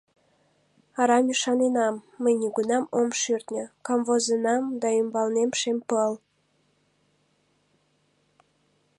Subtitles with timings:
[1.01, 6.13] Арам ӱшаненам: мый нигунам ом шӱртньӧ, Камвозынам, да ӱмбалнем шем пыл.